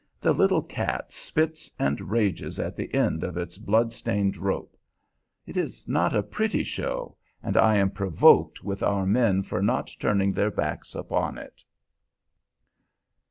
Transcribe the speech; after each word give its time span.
The 0.19 0.33
little 0.33 0.63
cat 0.63 1.13
spits 1.13 1.69
and 1.77 2.09
rages 2.09 2.57
at 2.57 2.75
the 2.75 2.91
end 2.91 3.23
of 3.23 3.37
its 3.37 3.59
blood 3.59 3.93
stained 3.93 4.35
rope. 4.35 4.75
It 5.45 5.55
is 5.55 5.87
not 5.87 6.15
a 6.15 6.23
pretty 6.23 6.63
show, 6.63 7.17
and 7.43 7.55
I 7.55 7.75
am 7.75 7.91
provoked 7.91 8.63
with 8.63 8.81
our 8.81 9.05
men 9.05 9.43
for 9.43 9.61
not 9.61 9.91
turning 9.99 10.33
their 10.33 10.49
backs 10.49 10.95
upon 10.95 11.37
it. 11.37 11.61